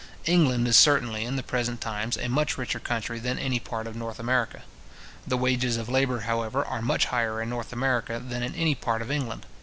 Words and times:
England 0.25 0.67
is 0.67 0.75
certainly, 0.75 1.25
in 1.25 1.35
the 1.35 1.43
present 1.43 1.79
times, 1.79 2.17
a 2.17 2.27
much 2.27 2.57
richer 2.57 2.79
country 2.79 3.19
than 3.19 3.37
any 3.37 3.59
part 3.59 3.85
of 3.85 3.95
North 3.95 4.19
America. 4.19 4.63
The 5.27 5.37
wages 5.37 5.77
of 5.77 5.89
labour, 5.89 6.21
however, 6.21 6.65
are 6.65 6.81
much 6.81 7.05
higher 7.13 7.39
in 7.39 7.51
North 7.51 7.71
America 7.71 8.17
than 8.19 8.41
in 8.41 8.55
any 8.55 8.73
part 8.73 9.03
of 9.03 9.11
England. 9.11 9.45